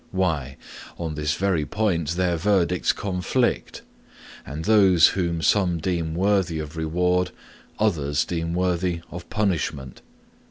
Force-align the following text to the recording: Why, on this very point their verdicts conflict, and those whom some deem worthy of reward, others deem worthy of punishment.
Why, 0.09 0.57
on 0.97 1.13
this 1.13 1.35
very 1.35 1.63
point 1.63 2.15
their 2.15 2.35
verdicts 2.35 2.91
conflict, 2.91 3.83
and 4.47 4.65
those 4.65 5.09
whom 5.09 5.43
some 5.43 5.77
deem 5.77 6.15
worthy 6.15 6.57
of 6.57 6.75
reward, 6.75 7.29
others 7.77 8.25
deem 8.25 8.55
worthy 8.55 9.01
of 9.11 9.29
punishment. 9.29 10.01